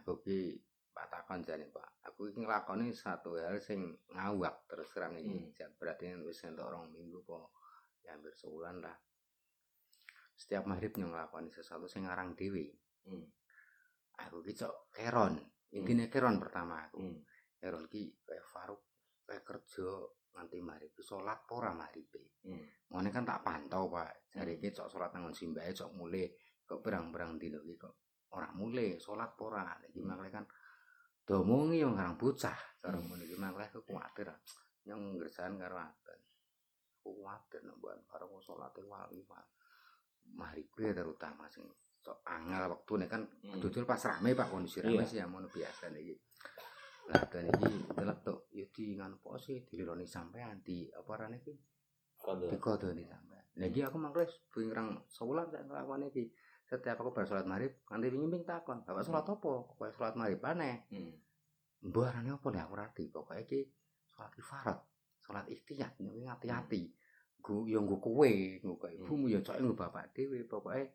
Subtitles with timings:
[0.00, 0.56] aku ki
[0.90, 2.02] Pak takon jane Pak.
[2.10, 5.38] Aku iki nglakoni satu hal sing ngawak terus terang iki.
[5.54, 5.72] Hmm.
[5.78, 7.54] Berarti wis entuk rong minggu po
[8.02, 8.96] ya hampir sebulan lah.
[10.34, 12.74] Setiap maghrib nyong nglakoni sesuatu sing ngarang dhewe.
[13.06, 13.22] Hmm.
[14.26, 15.38] Aku ki cok keron.
[15.70, 16.12] Intine hmm.
[16.12, 17.00] keron pertama aku.
[17.00, 17.22] Hmm.
[17.56, 18.82] Keron ki kayak Faruk
[19.24, 19.88] kayak kerja
[20.34, 22.10] nganti maghrib salat ora maghrib.
[22.42, 22.66] Hmm.
[22.90, 24.34] Ngene kan tak pantau Pak.
[24.34, 26.26] Jare iki cok salat nang simbahe cok mulai
[26.66, 29.74] kok berang-berang dino iki kok ora mulai salat ora.
[29.86, 30.30] Iki hmm.
[30.30, 30.44] kan
[31.30, 33.06] domongi yang ngarang bocah karo hmm.
[33.06, 34.26] ngono iki malah aku kuwatir
[34.88, 36.20] yang ngerjakan karo aten
[36.98, 39.22] kuwatir nek buan karo salat wali
[40.34, 41.62] mari kuwi terutama sing
[42.00, 43.60] sok angel waktu nih kan hmm.
[43.62, 46.18] dudul pas rame pak kondisi rame sih yang mau biasa nih
[47.10, 51.42] lah dan ini delok tuh ya di nganu po sih dilironi sampean di apa rane
[51.42, 51.54] iki
[52.50, 56.24] di kode nih sampean lagi aku mangkles pengrang sebulan saya ngelakuin ini
[56.70, 59.34] setiap aku bersolat maghrib nanti pingin takon bapak sholat hmm.
[59.34, 61.14] apa pokoknya sholat maghrib aneh hmm.
[61.90, 63.60] mbah arane apa nih aku rati pokoknya ki
[64.06, 64.78] sholat ifarat
[65.18, 67.42] sholat ikhtiyat nih hati-hati hmm.
[67.42, 70.86] gu yang gue kue gue kayak ibumu ya cok gue bapak dewi pokoknya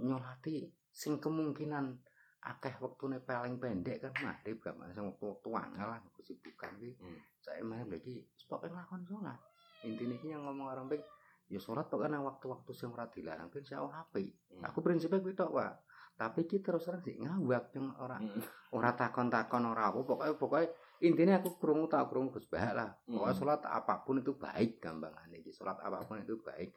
[0.00, 2.00] nyolati sing kemungkinan
[2.40, 6.96] akeh waktu nih paling pendek kan maghrib gak mana waktu waktu angel lah kesibukan ki
[6.96, 7.20] hmm.
[7.44, 9.40] saya maghrib lagi pokoknya ngelakuin sholat
[9.84, 11.04] intinya yang ngomong orang baik
[11.48, 14.32] ya sholat pokoknya waktu-waktu sing ora dilarang ben saya HP.
[14.54, 14.64] Hmm.
[14.64, 15.72] Aku prinsipnya kuwi tok, Pak.
[16.14, 18.70] Tapi kita terus terang sih ngawak yang ora hmm.
[18.78, 20.70] ora takon-takon ora apa pokoknya pokoknya
[21.02, 22.90] intinya aku krungu tak krungu Gus Bah lah.
[23.04, 23.18] Hmm.
[23.18, 25.50] Pokoknya sholat apa pun itu baik gampangannya iki.
[25.50, 26.70] Sholat apa pun itu baik.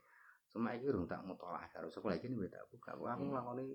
[0.50, 2.98] Cuma iki urung tak mutolaah karo sekolah iki nek tak buka.
[2.98, 3.30] Aku hmm.
[3.30, 3.66] nglakoni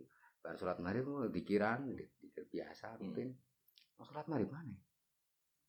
[0.43, 3.31] bar sholat maghrib dikiran dikir biasa rutin.
[3.31, 4.03] Hmm.
[4.03, 4.75] Sholat maghrib mana?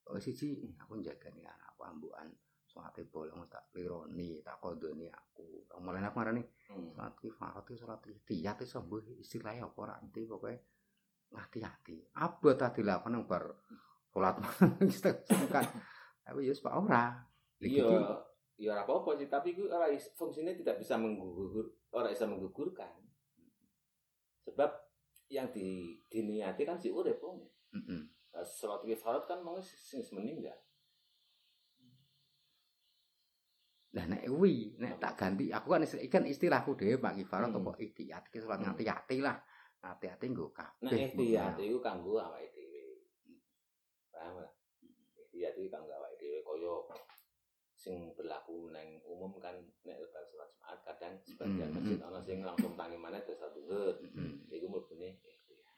[0.09, 2.11] Oh siji aku jaga nih anak aku
[2.73, 5.69] salate bolong tak lironi tak kodoni aku.
[5.77, 6.97] Mulai aku ngarani hmm.
[6.97, 10.57] salat kifarat itu salat ihtiyat itu sembuh istilahnya apa ora nanti pokoknya
[11.37, 12.17] hati-hati.
[12.17, 13.45] Apa tadi dilakukan yang bar
[14.09, 14.35] salat
[15.53, 15.65] kan
[16.25, 17.05] tapi ya pak ora.
[17.61, 17.89] Iya
[18.57, 19.29] iya apa apa sih.
[19.29, 19.85] Tapi itu ora
[20.17, 22.89] fungsinya tidak bisa menggugur ora bisa menggugurkan.
[24.49, 24.69] Sebab
[25.29, 28.01] yang di diniati kan si urip mm -hmm.
[28.41, 30.57] salat kifarat kan mau sing meninggal
[33.93, 37.59] Lah nek kuwi nek tak ganti aku kan ikan istilahku dhewe Pak Kifarat hmm.
[37.61, 38.65] apa ikhtiat iki salat hmm.
[38.73, 39.37] ngati-ati lah.
[39.85, 40.89] Ngati-ati nggo kabeh.
[40.89, 42.83] Nek ikhtiat iku kanggo awake dhewe.
[44.09, 44.51] Paham lah.
[45.17, 46.73] Ikhtiat iki kanggo awake dhewe kaya
[47.77, 51.75] sing berlaku neng umum kan nek lebar salat Jumat kadang sebagian hmm.
[51.77, 53.93] masjid ana sing langsung tangi mana dosa dhuwur.
[54.17, 54.41] Hmm.
[54.49, 55.77] Iku mlebune ikhtiat.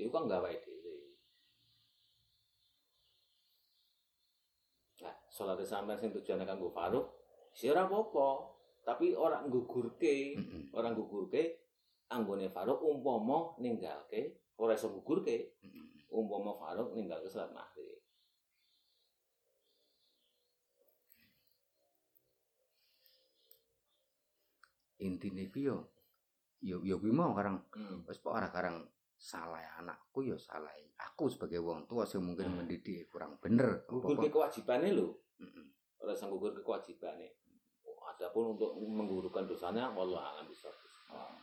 [0.00, 0.96] Iku kan gawe dhewe.
[5.04, 7.23] Nah, sholat sampean sing tujuane kanggo Faruk,
[7.54, 8.50] Si ora apa-apa,
[8.82, 10.62] tapi orang gugurke, mm -hmm.
[10.74, 11.62] orang gugurke
[12.10, 15.54] anggone Faruk umpama ninggalke ora iso gugurke.
[15.62, 15.86] Mm -hmm.
[16.10, 18.02] Umpama Faruk ninggalke salat maghrib.
[24.98, 25.76] Intine ku yo
[26.64, 28.08] yo yo kuwi mau karang hmm.
[28.08, 28.88] wis ora karang
[29.20, 32.56] salah anakku yo salah aku sebagai wong tua sing mungkin hmm.
[32.64, 35.66] mendidik kurang bener gugur ke kewajibane lho mm -hmm.
[36.00, 37.36] ora sang gugur ke kewajibane
[38.14, 40.70] Adapun untuk menggugurkan dosanya, Allah alam bisa.
[41.10, 41.34] Oh.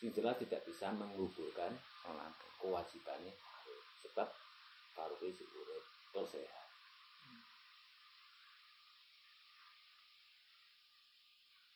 [0.00, 1.76] jelas tidak bisa menggugurkan
[2.60, 3.34] kewajibannya
[4.00, 4.28] sebab
[4.96, 5.84] baru itu urip
[6.28, 6.68] sehat.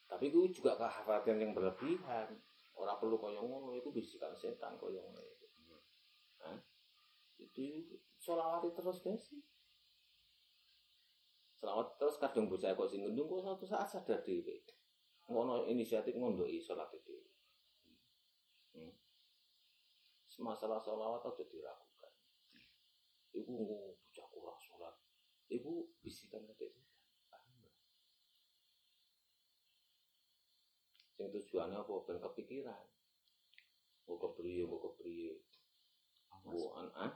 [0.09, 2.29] Tapi itu juga kekhawatiran yang berlebihan.
[2.75, 5.47] Orang perlu koyong ngono itu bisikan setan koyong ngono itu.
[6.43, 6.59] Hah?
[7.35, 9.43] Jadi sholawati terus besi
[11.65, 14.61] selawat terus kadang bocah kok sing ngendung kok satu saat sadar dhewe.
[15.33, 17.25] Ngono inisiatif ngondoki salat dhewe
[18.77, 18.93] hmm.
[20.45, 22.13] masalah selawat aja diragukan.
[23.33, 24.93] Ibu bocah kurang sholat.
[25.49, 26.77] Ibu bisikan kate
[31.17, 31.93] sing tujuannya apa?
[32.05, 32.85] Ben kepikiran.
[34.05, 35.41] Mau kepriye mau kepriye.
[36.45, 37.13] Bu an ah?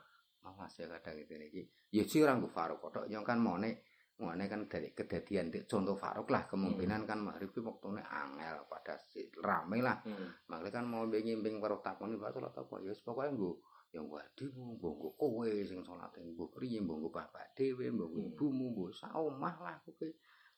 [0.57, 3.77] Mas ya kadang itu nih, ya sih orang gue faru kodok, yang kan mau nih
[4.19, 7.09] Ngene kan dari kedadian contoh Faruk lah kemungkinan hmm.
[7.09, 10.03] kan maghrib ki wektune angel pada si, rame lah.
[10.03, 10.35] Hmm.
[10.51, 13.53] Makanya kan mau bimbing Faruk takoni Pak salat apa ya pokoke nggo
[13.95, 18.35] yang wadi bu, nggo kowe sing salat nggo priye nggo bapak dhewe, nggo hmm.
[18.35, 20.11] ibumu, nggo saomah lah kowe.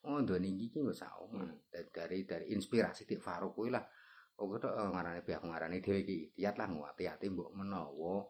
[0.09, 1.45] Ngondone iki nggo saomah.
[1.45, 1.61] Hmm.
[1.93, 3.85] Dari dari inspirasi Dik Faruk kuwi lah.
[4.41, 8.25] Oh kok ngarane biak ngarane dhewe iki tiat lah ngati-ati mbok menawa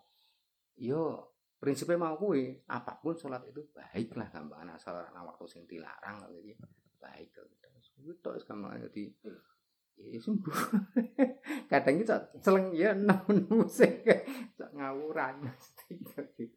[0.81, 1.30] yo
[1.61, 6.25] prinsipnya mau kue apa pun sholat itu baik lah gampang asal nah waktu sing dilarang
[6.41, 6.65] gitu
[6.97, 7.29] baik
[8.01, 9.05] gitu itu gampang jadi
[10.01, 10.57] ya sungguh
[11.71, 14.01] kadang kita seleng ya namun musik
[14.73, 15.45] ngawuran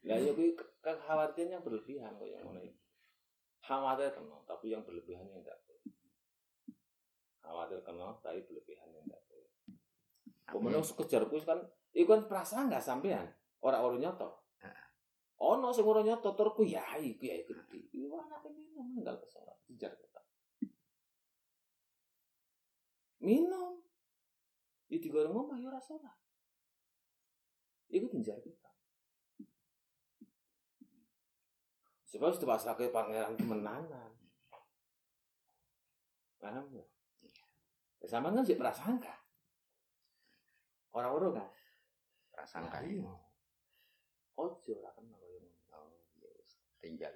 [0.08, 2.72] Lah ya kuwi ke- kekhawatiran yang berlebihan kok yang iki.
[3.64, 5.82] Khawatir kena, tapi yang berlebihan yang enggak boleh.
[7.42, 9.50] Khawatir kena, tapi berlebihan yang enggak boleh.
[10.46, 13.26] Kemudian sekejar kuwi kan iku kan perasaan enggak sampean,
[13.64, 14.43] ora ora nyoto.
[15.44, 17.80] Ono sing ora nyoto tur kuyai, kuyai gede.
[17.92, 20.24] Iku anake minum meninggal ke sholat, dijar ketok.
[23.20, 23.84] Minum.
[24.88, 26.16] Ya digoreng omah ya ora sholat.
[27.92, 28.72] Iku dijar ketok.
[32.08, 34.12] Sebab sudah pasrah ke pangeran kemenangan.
[36.40, 36.72] Paham?
[36.72, 36.86] Ya,
[38.08, 39.12] sama kan sih prasangka.
[40.94, 41.50] Orang-orang kan.
[42.34, 43.02] prasangka Iya.
[43.02, 43.08] ini
[44.34, 45.46] Ojo lah kalau yang
[45.78, 47.16] oh ya wis tinggal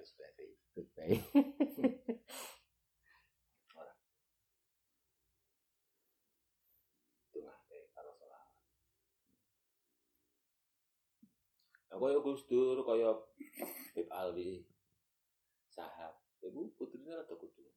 [7.92, 8.48] kalau selawat.
[11.92, 13.12] Nah, kaya Gus Dur, kaya
[13.92, 14.64] Bib Alwi,
[15.68, 17.68] sahab, ibu putrinya rada kudu.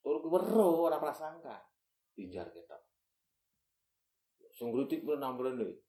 [0.00, 1.68] Tur wero ora prasangka,
[2.16, 2.80] tinjar ketok.
[4.56, 5.82] Sing ngritik menambrene.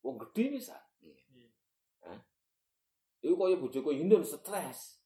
[0.00, 0.85] Wong gedhe bisa.
[3.26, 5.02] Iku kaya bojoku Hindun stres.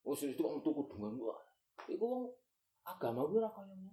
[0.00, 1.36] Wis itu wong tuku dengan gua.
[1.84, 2.24] Iku wong
[2.88, 3.92] agama kuwi ora kaya ngono.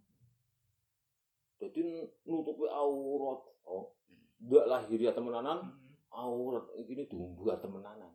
[1.60, 1.82] Dadi
[2.24, 3.44] nutupi aurat.
[3.68, 4.00] Oh.
[4.44, 5.60] Ndak lahiriah temenanan,
[6.12, 8.12] aurat iki dumbuh temenanan.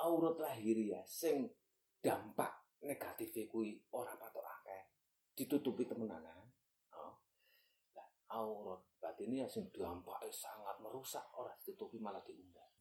[0.00, 1.48] Aurat lahiriah sing
[2.00, 4.82] dampak negatifnya kuwi ora patok akeh.
[5.36, 6.48] Ditutupi temenanan.
[6.96, 7.20] Oh.
[7.92, 8.08] Lah
[8.40, 12.73] aurat batinnya sing dampaknya sangat merusak ora ditutupi malah diundang.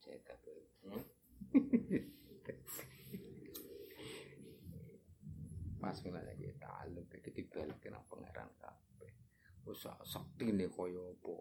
[0.00, 1.04] Tuh Hmm?
[5.80, 9.12] pas ngene lagi taluk iki dibalik nang pangeran kabeh.
[9.64, 11.34] Wis sakti ne kaya apa?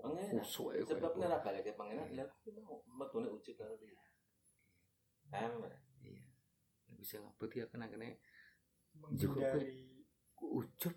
[0.43, 3.99] Sebab nek ora balik ke pangeran, lha kuwi mau metune ujug karo dia.
[5.27, 5.67] Paham
[6.03, 6.23] iya.
[6.95, 8.07] Bisa ngabut ya kena kena
[8.95, 9.99] menghindari
[10.39, 10.95] ujub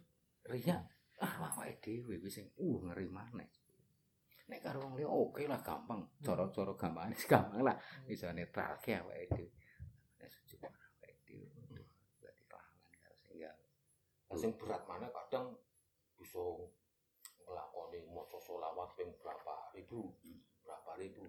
[0.49, 0.79] riya
[1.23, 3.51] ah awake dhewe wis sing uh ngeri maneh
[4.51, 7.77] nek karo wong liya oke lah gampang cara-cara gampang gampang lah
[8.09, 9.49] bisa netralke awake dhewe
[10.63, 11.49] ora awake dhewe
[12.19, 13.53] berarti kelawan karo sehingga
[14.35, 15.55] sing berat mana kadang
[16.17, 16.41] bisa
[17.45, 20.17] nglakoni maca selawat ping berapa ribu,
[20.65, 21.29] berapa ribu.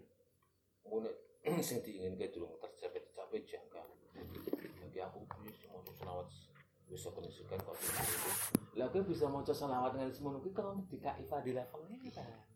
[0.88, 1.10] Ngono
[1.66, 3.82] sing diinginke durung tercapai tercapai jangka.
[4.80, 6.26] Jadi aku bisa maca selawat
[6.88, 7.76] bisa kenisikan kok.
[8.78, 12.53] Lah kowe bisa maca selawat dengan semono kuwi kalau dikai fadilah pangeran.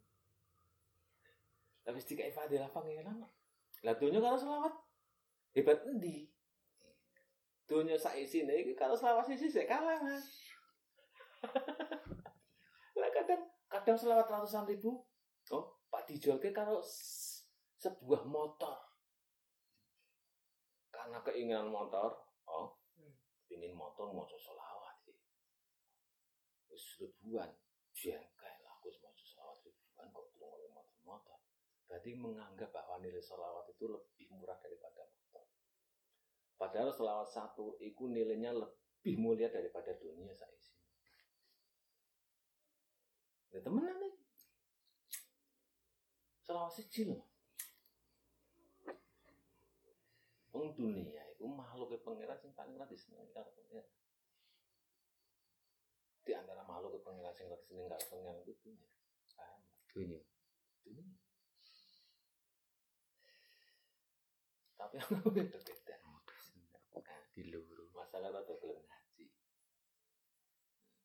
[1.89, 3.25] Tapi dikai fadilah pangeran.
[3.81, 4.77] Lah dunya karo selawat
[5.57, 6.29] hebat endi?
[7.65, 10.29] Dunya sak isine iki karo selawat sisi sik kalah, Mas.
[13.01, 13.41] Lah kadang
[13.73, 15.01] kadang selawat ratusan ribu.
[15.49, 17.49] Oh, Pak dijolke karo s-
[17.81, 18.77] sebuah motor.
[20.93, 23.17] Karena keinginan motor, oh, Hmm.
[23.49, 25.09] ingin motor mau selawat.
[25.09, 25.25] iki.
[26.69, 27.49] Wis ribuan,
[27.97, 31.38] jengkel aku mau selawat ribuan kok turun oleh motor-motor.
[31.89, 35.49] Berarti menganggap bahwa nilai selawat itu lebih murah daripada motor.
[36.61, 40.77] Padahal selawat satu itu nilainya lebih mulia daripada dunia saya isi.
[43.57, 44.15] Ya temenan nih.
[46.45, 47.25] Selawat siji loh.
[50.53, 53.89] Wong dunia itu makhluk pangeran sing paling ora disenengi karo pangeran.
[56.21, 58.89] Di antara makhluk pangeran sing ora disenengi karo pangeran itu dunia.
[59.89, 60.21] Dunya
[60.85, 61.28] Dunia.
[64.89, 65.97] Tapi aku beda beda.
[67.37, 69.29] di luru Masalah rada gelem ngaji.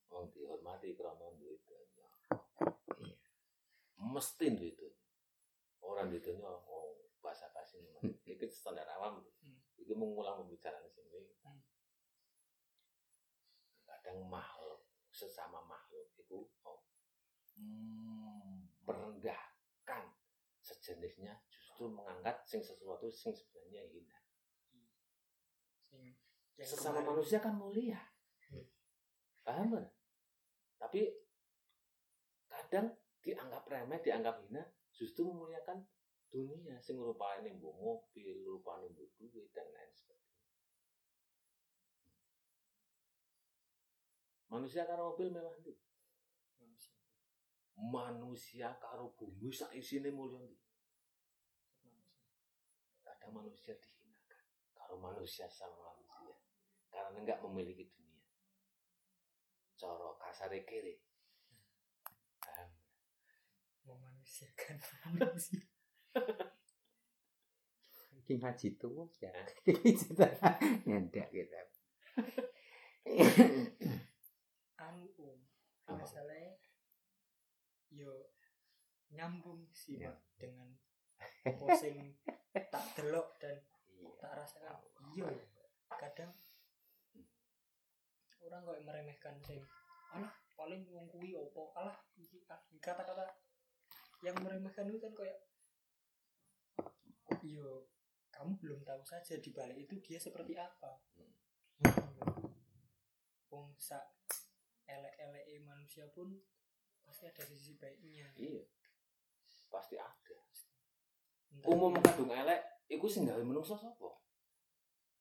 [0.08, 2.08] Wong dihormati krana duwe donya.
[2.96, 3.20] Iya.
[4.00, 5.04] Mesti duwe donya.
[5.84, 7.84] Orang donya wong bahasa basi
[8.24, 9.20] Iki standar awam.
[9.44, 9.60] Hmm.
[9.76, 11.28] Iki mengulang pembicaraan sini.
[11.44, 11.60] Hmm.
[13.84, 16.88] Kadang makhluk sesama makhluk itu oh,
[17.60, 20.08] hmm, merendahkan
[20.64, 21.36] sejenisnya
[21.74, 24.14] justru mengangkat sing sesuatu sing sebenarnya hina.
[25.90, 26.06] sing
[26.54, 27.98] yang Sesama kemarin- manusia kan mulia.
[28.54, 28.70] Hmm.
[29.42, 29.86] Paham kan?
[30.78, 31.02] Tapi
[32.46, 32.94] kadang
[33.26, 34.62] dianggap remeh, dianggap hina,
[34.94, 35.82] justru memuliakan
[36.30, 40.46] dunia sing rupane mbok mobil, rupane mbok duit dan lain sebagainya.
[44.54, 45.74] Manusia karo mobil mewah ndi?
[46.62, 46.94] manusia
[47.74, 50.54] Manusia karo bumi sak isine mulya ndi?
[53.32, 54.44] Manusia Kadang manusia dihinakan.
[54.76, 56.36] Kalau manusia sama manusia.
[56.92, 58.28] Karena enggak memiliki dunia.
[59.80, 61.00] Coro kasare kiri.
[62.44, 62.70] Paham?
[63.84, 64.78] memanusiakan
[65.20, 65.60] manusia
[68.24, 69.32] Iki ngaji tuh ya.
[69.68, 70.28] Kita
[70.88, 71.60] ngendak kita.
[74.80, 75.40] anu um
[75.92, 76.56] masalahnya
[77.92, 78.32] yo
[79.12, 80.16] nyambung sih Ya.
[80.40, 80.72] Dengan
[81.44, 81.76] apa
[82.54, 83.58] sing tak delok dan
[84.22, 84.78] tak rasakan.
[85.18, 85.26] Iya.
[85.26, 85.46] Ya.
[85.94, 86.32] kadang
[88.44, 89.62] orang kok meremehkan sing
[90.14, 91.74] alah paling wong kuwi opo?
[91.74, 93.26] Alah iki ah, kata-kata.
[94.22, 95.40] Yang meremehkan itu kan kayak
[97.44, 97.90] yo
[98.30, 101.02] kamu belum tahu saja di balik itu dia seperti apa.
[103.50, 104.06] Wong sak
[104.86, 106.38] elek-elek manusia pun
[107.02, 108.30] pasti ada sisi baiknya.
[108.38, 108.62] Iya.
[109.74, 110.38] Pasti ada.
[111.62, 114.10] Umum kadung elek iku sing gawe menungso sapa?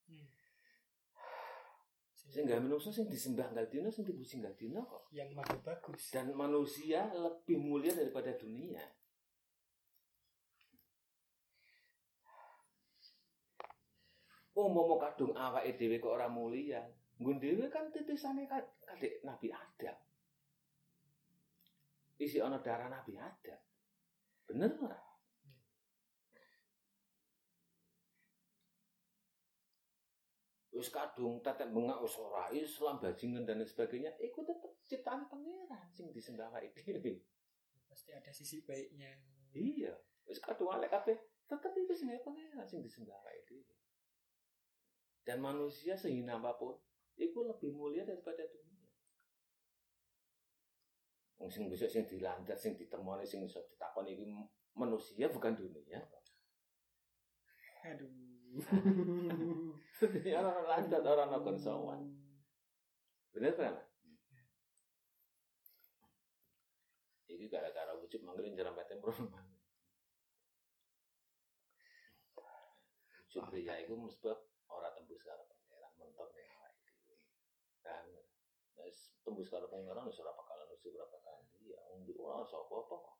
[0.08, 0.26] Hmm.
[2.16, 5.12] Sing gawe menungso sing disembah Galdino sing dipuji Galdino kok.
[5.12, 8.80] yang maha bagus Dan manusia lebih mulia daripada dunia.
[14.52, 16.84] Umum kadung awake dhewe kok ora mulia.
[17.20, 19.96] Nggon dhewe kan titisane ka- kadek Nabi Adam.
[22.20, 23.60] Isi ana darah Nabi Adam.
[24.44, 25.00] Bener ora?
[30.72, 36.08] Wis kadung tetek bengak wis ora Islam bajingan dan sebagainya, iku tetep ciptaan pangeran sing
[36.08, 37.20] disembah dhewe.
[37.92, 39.12] pasti ada sisi baiknya
[39.52, 39.92] Iya,
[40.24, 41.12] wis kadung alek kabeh,
[41.44, 43.68] tetep itu sing pangeran sing disembah dhewe.
[45.28, 46.72] Dan manusia sehina apa pun,
[47.20, 48.88] iku lebih mulia daripada dunia.
[51.36, 54.24] Wong sing besok sing dilandat, sing ditemoni, sing iso ditakoni iki
[54.72, 56.00] manusia bukan dunia.
[57.82, 58.14] aduh
[60.02, 62.02] orang orang nokon sowan.
[63.30, 63.78] Bener kan?
[67.30, 69.14] Iki gara-gara wujud manggilin jerempetnya bro.
[73.32, 77.16] Wujud pria itu sebab orang tembus karo pangeran mentok ning awake dhewe.
[77.80, 78.04] Kan
[79.24, 82.94] tembus karo pangeran wis ora bakalan usi berapa kali ya wong di ora sapa apa
[83.00, 83.16] kok.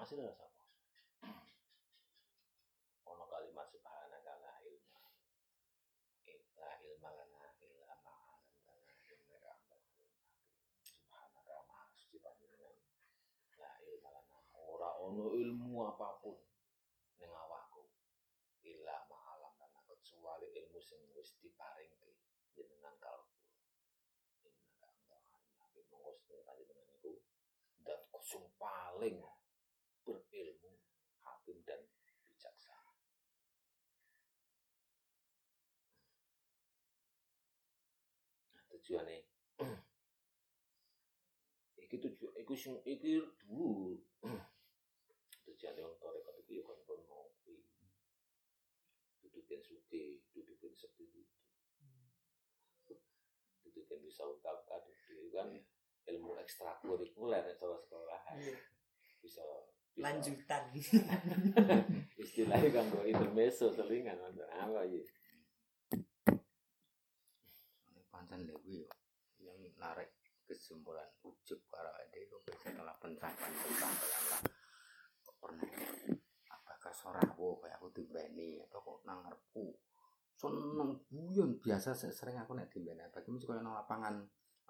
[0.00, 0.59] Asli ora sapa.
[15.80, 16.36] Ilmu apa pun
[17.16, 17.88] ning awakku.
[18.68, 22.20] Illa ma 'allamtana kecuali ilmu sing wis diparingke
[22.52, 23.32] jenengan kalbu.
[24.84, 25.88] Antal alimul hakim.
[25.88, 27.24] Monggo sedaya panjenengan iku
[27.80, 29.24] dan kusung paling
[30.04, 30.76] berilmu,
[31.24, 31.80] hakim dan
[32.28, 32.92] bijaksana.
[38.52, 39.24] Nah, tujuannya
[41.88, 44.09] iki tujuan iku sing iki dhuwur
[45.60, 47.60] tujuane wong tarekat iki ya kon kon mau kuwi
[49.20, 52.96] dudu ben sugih dudu ben sekti dudu
[53.68, 55.52] dudu ben bisa ungkap kadu itu kan
[56.08, 58.20] ilmu ekstrakurikuler sekolah sekolah.
[58.40, 58.56] Iya.
[59.20, 60.00] bisa bisa.
[60.00, 60.64] Lanjutan.
[62.24, 65.04] Istilahnya kanggo intermezzo selingan wonten apa ya?
[68.32, 68.88] Lho kuwi
[69.44, 70.08] yo yang narik
[70.48, 74.40] kesimpulan ujub karo ade kok setelah pencapaian pencapaian lah.
[74.40, 74.59] kok
[75.40, 75.66] pernah
[76.52, 79.72] apakah sorawo kayak aku dibeni atau kok nang ngarepku
[80.36, 81.58] seneng guyon.
[81.60, 84.20] Biasa se- sering aku nek dibeni bagi mesti koyo nang lapangan.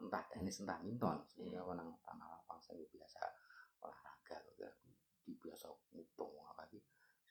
[0.00, 1.20] Entah tenis entah minton.
[1.28, 3.20] Sehingga aku nang tanah lapang sing biasa
[3.84, 4.70] olahraga kok ya.
[5.20, 6.80] di biasa ngutong apa iki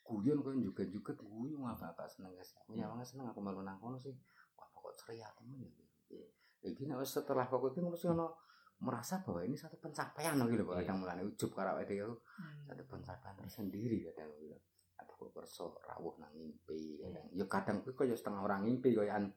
[0.06, 3.82] guyon kok juga juga guyon apa apa seneng guys aku nyawangnya seneng aku melu nang
[3.82, 4.14] kono sih.
[4.56, 8.36] Wah pokok ceria temen ya iki nek setelah pokok iki mesti ono
[8.80, 10.88] merasa bahwa ini satu pencapaian gitu loh Iya.
[10.88, 12.64] kadang mulane ujub karo awake dhewe Hmm.
[12.64, 14.56] satu pencapaian tersendiri kadang gitu
[14.96, 19.28] atau kok kerso rawuh nang mimpi kadang ya kadang kuwi kaya setengah orang mimpi an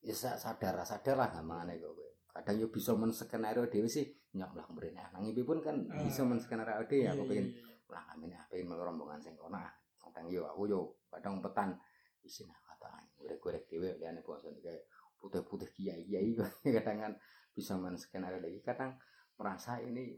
[0.00, 4.04] ya sa- sadar sadar lah gampangane kok kowe kadang yo bisa men skenario dhewe sih
[4.32, 6.00] nyok lah mrene nang mimpi pun kan Ah.
[6.00, 7.92] bisa men skenario dhewe aku Iya, pengen iya, iya.
[7.92, 11.76] lah kami nih pengen melu rombongan sing kono ah kadang yo aku yo kadang petan
[12.20, 14.84] isin kata gorek-gorek dhewe liyane basa kayak
[15.20, 16.32] putih-putih kiai-kiai
[16.80, 17.12] kadang kan
[17.54, 18.58] bisa men skenario lagi.
[18.60, 18.98] Kadang
[19.38, 20.10] merasa ini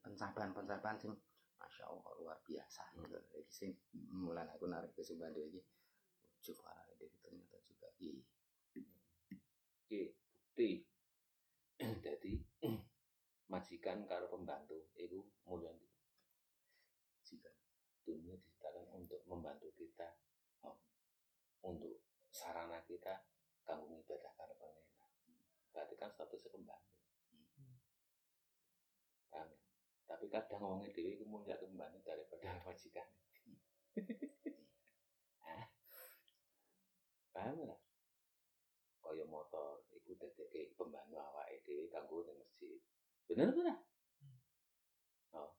[0.00, 1.12] pencapaian-pencapaian sing
[1.60, 2.82] masya Allah luar biasa.
[2.96, 3.12] Gitu.
[3.12, 3.70] Lagi sing
[4.10, 5.60] mulai aku narik dhewe iki
[6.40, 7.88] ujub arah dhewe ternyata juga.
[8.00, 8.24] Iya.
[9.84, 10.00] Oke,
[10.32, 10.70] bukti.
[11.80, 12.32] Jadi
[13.50, 15.72] majikan karo pembantu itu mulia
[17.24, 17.50] jika
[18.04, 20.06] dunia diciptakan untuk membantu kita
[20.66, 20.78] oh,
[21.66, 23.26] untuk sarana kita
[23.66, 24.29] kanggo ibadah.
[25.70, 26.90] Berarti kan statusnya pembantu.
[29.30, 29.60] Paham ya?
[30.10, 33.06] Tapi kadang wong dhewe iku mulia pembantu daripada majikan.
[35.46, 35.66] ah.
[37.30, 37.78] Paham ora?
[39.00, 42.78] Kaya motor iku dadekke pembantu awake dhewe kanggo ning masjid.
[43.30, 43.74] Bener ora?
[45.38, 45.54] Oh.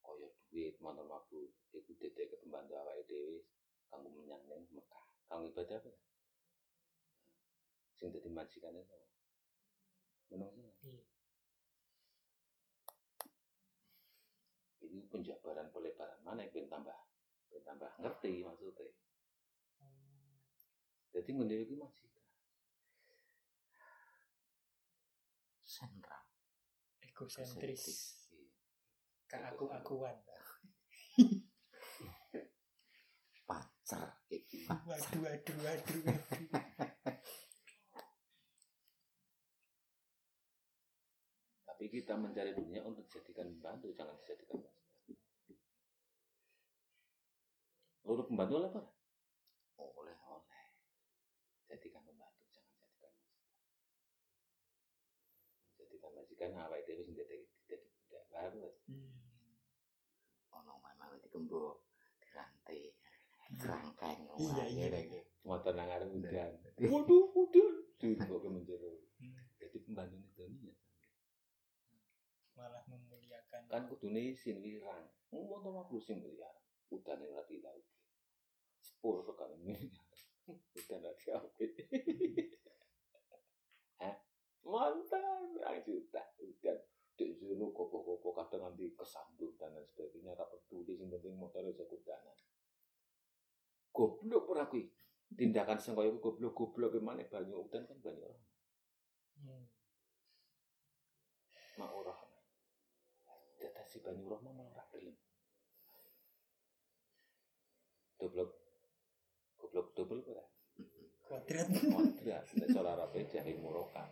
[0.00, 3.44] Kaya duit motor mabuk iku dadekke pembantu awake dhewe
[3.92, 5.04] kanggo menyang ning Mekah.
[5.28, 5.92] Kanggo ibadah apa?
[8.00, 9.06] Sing dadi majikane sapa?
[10.28, 10.68] Menungso.
[10.84, 11.04] Iya.
[14.88, 16.96] Ini penjabaran pelebaran mana yang tambah
[17.48, 18.92] ben tambah ngerti maksudnya.
[19.80, 20.36] Hmm.
[21.16, 22.24] Jadi ngene iki majikan.
[25.64, 26.24] sentral
[27.04, 27.84] Egosentris.
[28.32, 28.52] Iya.
[29.28, 30.16] Keaku-akuan.
[33.48, 34.20] pacar
[34.68, 36.92] Waduh, waduh, waduh, waduh.
[41.78, 45.14] Tapi kita mencari dunia untuk dijadikan pembantu, jangan dijadikan majikan.
[48.02, 48.82] Lalu pembantu oleh apa?
[49.78, 50.66] Oleh oleh.
[51.70, 53.38] Jadikan pembantu, jangan jadikan majikan.
[55.78, 58.66] Jadikan majikan apa itu sing dadi dadi budak baru.
[58.90, 59.14] Hmm.
[60.58, 61.86] ono memang di kembo
[62.18, 62.90] dirantai
[63.54, 64.86] kerangkeng Iya, iya.
[64.90, 66.58] lagi Motor nang arep udan.
[66.74, 66.90] Iya.
[66.90, 67.72] Waduh, udan.
[68.02, 68.90] Dibawa ke menjero.
[69.22, 69.38] Hmm.
[69.62, 70.74] Jadi pembantu dunia.
[72.58, 73.57] Malah memuliakan.
[73.68, 75.04] Kan kudune isin wirang.
[75.28, 76.56] Motor aku sing liar.
[76.88, 77.76] Udan ora dilau.
[78.80, 79.76] Sepuluh tekan ini.
[80.48, 81.66] Udan ora diawe.
[84.00, 84.16] Hah?
[84.64, 86.24] Mantap, berang juta.
[86.40, 86.78] Udan.
[87.18, 90.38] Dek zulu kopo-kopo kadang nanti kesandung dan lain sebagainya.
[90.38, 92.38] Tak peduli, yang penting motor iso kudanan.
[93.92, 94.86] Goblok ora kuwi.
[95.28, 98.46] Tindakan sing kaya goblok-goblok gimana banyu udan kan banyu orang.
[99.38, 99.66] Hmm.
[101.78, 102.27] mak ora dadi
[103.90, 105.16] si banyu rahmah malah ora gelem
[108.20, 108.50] goblok
[109.58, 110.44] goblok double ora
[111.28, 111.68] Kuadrat.
[111.68, 114.04] kuadrat nek cara Arabe jahe muroka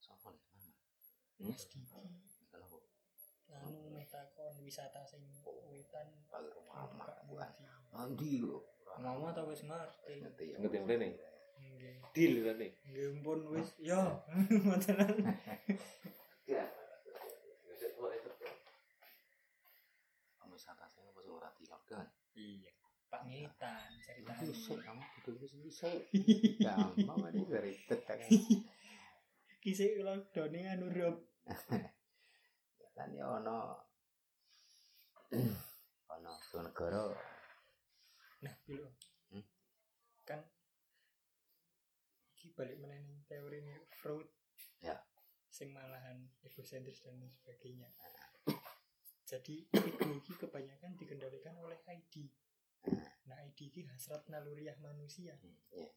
[0.00, 0.72] sopo nih mama
[1.36, 1.52] Hmm?
[1.52, 1.84] Mas Didi.
[2.48, 2.76] kenapa
[3.52, 5.20] Anu metakon wisata sing
[5.68, 7.52] wetan pakai rumah mama buka bukan
[7.92, 8.58] mandi lo
[8.96, 10.24] Mama tau wis ngerti.
[10.24, 11.08] ngerti ya Ngerti yang rene?
[11.12, 11.35] Nggih.
[12.10, 14.02] Deal tadi Nggih pun wis yo.
[14.64, 15.14] Ngotenan.
[20.46, 22.72] wisata saya apa sih ora dilakukan Iya.
[23.06, 24.32] Pak Ngitan cerita.
[24.40, 25.88] bisa kamu betul betul bisa
[26.58, 28.20] gampang ada dari tetang
[29.60, 31.16] Kisih kula done anu rob.
[32.96, 33.76] kan ya ono
[36.14, 37.02] ono negara
[38.36, 38.86] Nah, dulu.
[39.32, 39.42] Hmm?
[40.22, 40.40] Kan
[42.30, 44.24] iki balik meneh teori ini Freud.
[44.80, 44.96] Ya.
[45.52, 47.92] Sing malahan egosentris dan lain sebagainya.
[49.28, 52.32] Jadi ego iki kebanyakan dikendalikan oleh ID.
[53.28, 55.36] Nah, ID iki hasrat naluriah manusia.
[55.36, 55.88] ya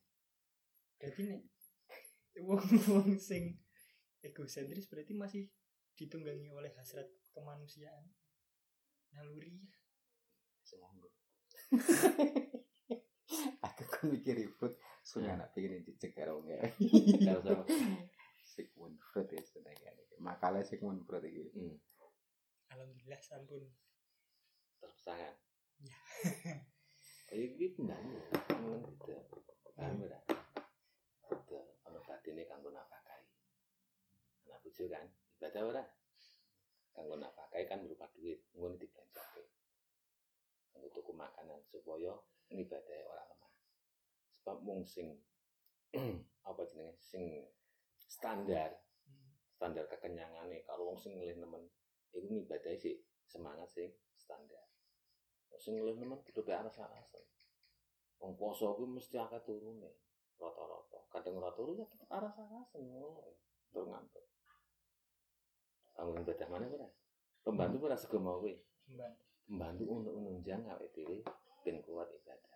[0.99, 1.41] Berarti nih
[2.43, 3.55] wong-wong sing
[4.19, 5.47] egosentris berarti masih
[5.95, 8.03] ditunggangi oleh hasrat kemanusiaan.
[9.15, 9.73] Naluriah.
[10.61, 11.09] semua enggak
[13.65, 14.68] aku kan mikir ribut
[15.19, 16.71] sudah anak pengen dicek karo enggak
[17.27, 17.63] kalau sama.
[18.47, 21.75] Sigmund Freud ya sebenarnya makalah Sigmund Freud itu hmm,
[22.71, 23.63] Alhamdulillah sampun.
[24.79, 25.35] terpesangan
[25.79, 25.95] Ya.
[27.55, 27.87] gitu
[29.79, 30.19] paham ora
[31.23, 31.55] gitu
[31.87, 33.23] ono batine kanggo nafkahi
[34.43, 35.07] anak bojo kan?
[35.39, 35.83] Ibadah ora
[36.91, 38.43] kanggo nafkahi kan berupa duit.
[38.59, 39.47] Ngono dibelanjake
[40.75, 42.11] kanggo tuku makanan supaya
[42.51, 43.38] ngibadahe ora lemah
[44.49, 45.13] sebab mung sing
[46.49, 46.97] apa jenenge?
[46.97, 47.45] Sing
[48.09, 48.73] standar.
[49.05, 49.29] Hmm.
[49.53, 50.65] standar kekenyangane.
[50.65, 51.69] Kalau wong sing ngelih nemen
[52.09, 52.97] iku ngibadahi sih
[53.29, 54.65] semangat sing standar.
[55.61, 57.21] Sing ngelih nemen kudu pe aras-arasan
[58.19, 60.01] wong poso kuwi mesti akeh turune
[60.41, 60.97] rata-rata.
[61.13, 63.37] Kadang ora turu ya tetep aras-arasan ngono.
[63.69, 64.25] Tur ngantuk.
[65.93, 66.89] Kanggo ibadah mana ora?
[67.45, 68.57] Pembantu ora sego mau kuwi?
[68.89, 69.13] Mbak.
[69.45, 71.21] pembantu untuk menunjang awake dhewe
[71.65, 72.48] ben kuat ibadah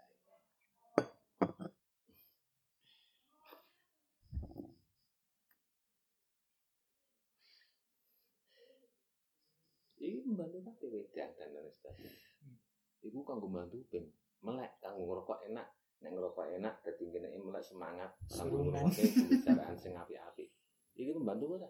[10.34, 12.26] Iki membantu tapi wedang dan lain sebagainya.
[12.42, 12.58] Hmm.
[13.06, 14.10] Iku kanggo bantu ben
[14.42, 15.68] melek kanggo ngerokok enak.
[16.02, 20.50] Nek ngerokok enak dadi kene melek semangat kanggo ngrungokne pembicaraan sing apik-apik.
[20.98, 21.70] Iki membantu ora?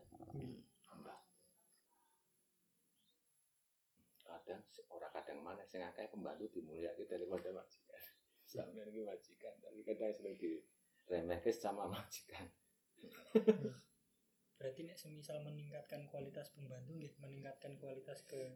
[0.95, 1.28] Membantu.
[4.23, 7.99] Kadang ora kadang mana sing akeh pembantu dimulyake daripada majikan.
[8.47, 10.63] Sampeyan iki majikan, tapi kadang seneng di
[11.12, 12.47] remeh ke sama majikan
[14.63, 18.56] berarti nek semisal meningkatkan kualitas pembantu nggih meningkatkan kualitas ke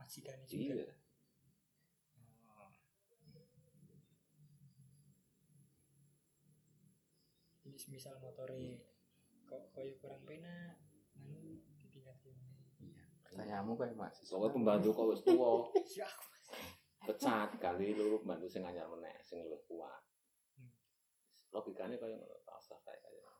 [0.00, 0.96] majikan juga iya
[2.50, 2.72] Oh.
[7.68, 8.80] Ini semisal motore
[9.44, 10.72] kok koyo kurang pena,
[11.16, 12.32] anu ditingkatkan.
[12.80, 13.04] Iya.
[13.24, 14.24] Pertanyaanmu kayak masih.
[14.28, 15.50] pokoknya pembantu kok wis tuwa
[17.06, 20.02] pecat kali lu pembantu sing anyar meneh sing luwih kuat
[20.54, 20.68] Hmm.
[21.54, 23.30] logikanya kaya ngono tak usah kayak kaya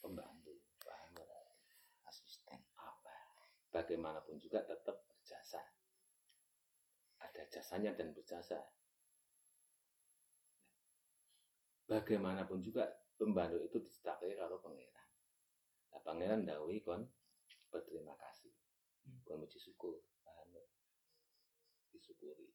[0.00, 1.40] pembantu paham ya?
[2.04, 2.60] asisten.
[2.76, 3.16] apa
[3.74, 5.58] bagaimanapun juga tetap berjasa.
[7.18, 8.62] Ada jasanya dan berjasa.
[11.90, 12.86] Bagaimanapun juga
[13.18, 15.10] pembantu itu dicetakai kalau pangeran.
[15.90, 17.02] Nah, pangeran dawi kon
[17.74, 18.54] berterima kasih.
[19.04, 19.18] Hmm.
[19.26, 19.98] kon muji syukur.
[20.22, 20.54] Paham
[21.90, 22.54] disyukuri.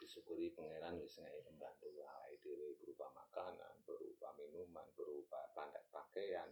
[0.00, 6.48] Disyukuri pangeran wis ngai pembantu awake dhewe berupa makanan berupa minuman berupa pandai pakaian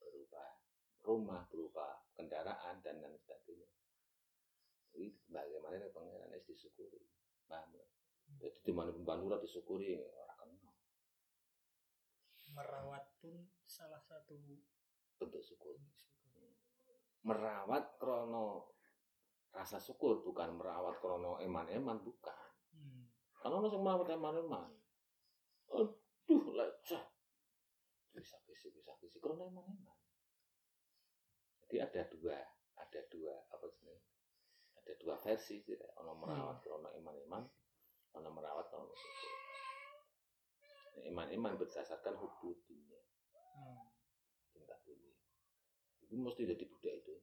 [0.00, 0.67] berupa
[1.02, 3.70] rumah berupa kendaraan dan lain sebagainya.
[4.98, 6.34] Ini bagaimana nih pangeran?
[6.34, 7.00] Es disyukuri.
[7.48, 7.86] Paham ya?
[8.36, 10.76] jadi di mana pembantu ora disyukuri orang kenal
[12.52, 13.34] merawat pun
[13.64, 14.36] salah satu
[15.16, 15.78] bentuk syukur.
[15.78, 16.96] bentuk syukur.
[17.24, 18.76] merawat krono
[19.52, 22.48] rasa syukur bukan merawat krono eman-eman bukan.
[22.74, 23.08] Hmm.
[23.40, 24.70] karena yang merawat eman-eman.
[25.72, 27.04] Aduh lecah
[28.12, 29.97] bisa bisa bisa bisa krono eman-eman
[31.68, 32.40] jadi ada dua
[32.80, 33.92] ada dua apa sih
[34.80, 37.44] ada dua versi sih ono merawat krono eman-eman
[38.16, 39.48] ono merawat krono syukur
[40.98, 42.98] Nah, eman-eman berdasarkan hubudinya.
[43.54, 43.86] Hmm.
[44.50, 45.14] cinta dunia.
[46.02, 47.14] Itu mesti jadi budak itu.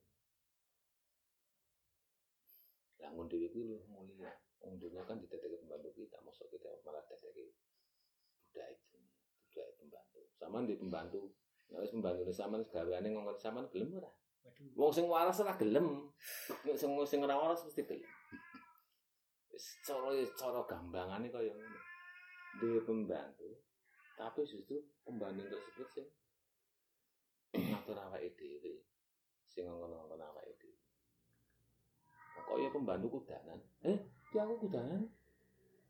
[2.96, 4.32] Bangun dewi itu lu mulia.
[4.64, 7.52] Wong dunia kan didadeki pembantu kita masuk kita malah dadeki
[8.48, 8.96] budak itu
[9.52, 10.20] budak pembantu.
[10.40, 11.22] Sama di pembantu.
[11.76, 14.12] Nek wis pembantu sama gaweane ngongkon sama gelem ora.
[14.76, 16.10] Wong sing waras ora gelem.
[16.66, 18.12] Nek sing sing ora waras mesti gelem.
[19.52, 21.80] Wis cara cara gambangane kaya ngono.
[22.60, 23.66] Duwe pembantu
[24.16, 26.08] tapi justru pembantu tersebut sing
[27.52, 28.80] ngatur awake dhewe
[29.44, 30.80] sing ngomong-ngomong awake dhewe.
[32.36, 33.60] Kok ya pembantu kudanan?
[33.84, 34.00] Eh
[34.32, 35.04] ya aku kudanan.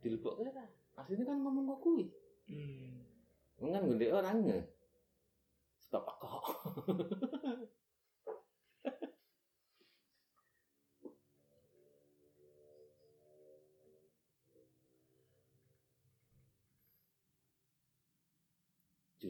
[0.02, 0.66] Dilebok kira
[0.98, 2.06] aslinya kan ngomong kok kuwi.
[2.46, 3.02] Hmm.
[3.58, 4.60] kan gede orangnya
[5.82, 6.46] sebab kok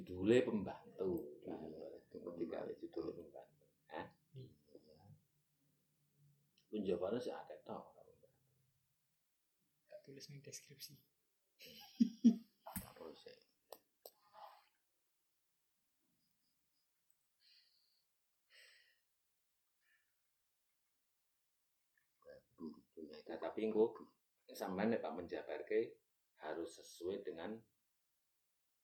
[0.05, 1.41] judulnya pembantu.
[2.13, 3.65] Ketika judulnya pembantu.
[3.89, 4.07] Hah?
[6.75, 7.95] penjawabannya sih ada tau
[9.87, 10.99] Tak tulis ning deskripsi.
[23.25, 23.89] Nah, tapi engko
[24.53, 25.97] sampean nek Pak menjabarke
[26.45, 27.57] harus sesuai dengan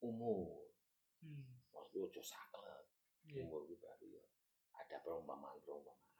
[0.02, 0.71] umur.
[1.22, 1.62] Hmm.
[1.72, 2.86] Maksudnya ojo saklek.
[3.30, 3.46] Iya.
[3.48, 4.26] Umur ku baru ya.
[4.82, 6.11] Ada perumpamaan-perumpamaan.